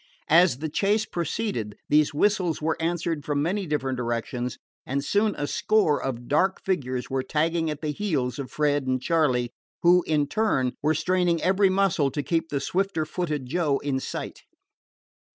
[0.31, 5.45] As the chase proceeded, these whistles were answered from many different directions, and soon a
[5.45, 9.51] score of dark figures were tagging at the heels of Fred and Charley,
[9.83, 14.41] who, in turn, were straining every muscle to keep the swifter footed Joe in sight.